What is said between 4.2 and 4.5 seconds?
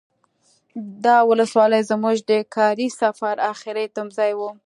و.